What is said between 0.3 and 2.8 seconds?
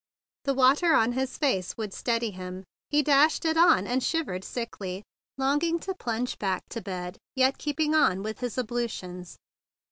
The water on his face would steady him.